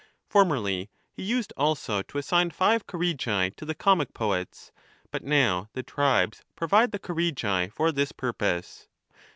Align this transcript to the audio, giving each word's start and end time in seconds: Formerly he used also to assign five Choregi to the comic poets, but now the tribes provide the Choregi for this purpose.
Formerly 0.27 0.89
he 1.13 1.21
used 1.21 1.53
also 1.55 2.01
to 2.01 2.17
assign 2.17 2.49
five 2.49 2.87
Choregi 2.87 3.55
to 3.55 3.65
the 3.65 3.75
comic 3.75 4.15
poets, 4.15 4.71
but 5.11 5.23
now 5.23 5.69
the 5.73 5.83
tribes 5.83 6.43
provide 6.55 6.91
the 6.91 6.97
Choregi 6.97 7.71
for 7.71 7.91
this 7.91 8.11
purpose. 8.11 8.87